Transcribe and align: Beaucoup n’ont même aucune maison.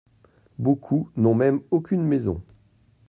Beaucoup 0.57 1.11
n’ont 1.15 1.35
même 1.35 1.61
aucune 1.69 2.01
maison. 2.01 2.41